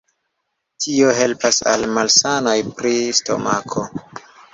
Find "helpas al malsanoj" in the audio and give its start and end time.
1.19-2.55